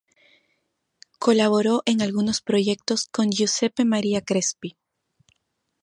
[1.19, 4.75] Colaboró en algunos proyectos con Giuseppe Maria Crespi.